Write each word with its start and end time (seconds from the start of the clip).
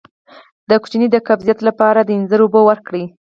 د 0.69 0.71
ماشوم 0.81 1.03
د 1.13 1.15
قبضیت 1.27 1.59
لپاره 1.67 1.99
د 2.03 2.09
انځر 2.17 2.39
اوبه 2.43 2.61
ورکړئ 2.65 3.05